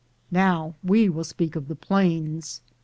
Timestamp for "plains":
1.75-2.61